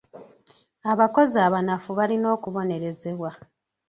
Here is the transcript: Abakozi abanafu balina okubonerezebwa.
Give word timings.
Abakozi 0.91 1.37
abanafu 1.47 1.89
balina 1.97 2.27
okubonerezebwa. 2.35 3.29